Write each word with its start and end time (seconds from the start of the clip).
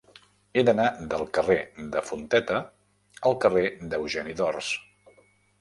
He 0.55 0.61
d'anar 0.69 0.85
del 1.11 1.25
carrer 1.37 1.57
de 1.97 2.03
Fonteta 2.07 2.63
al 3.31 3.39
carrer 3.45 3.65
d'Eugeni 3.93 4.39
d'Ors. 4.41 4.73